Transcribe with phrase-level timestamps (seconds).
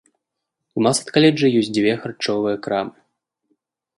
[0.79, 2.97] У нас ад каледжа ёсць дзве харчовыя крамы.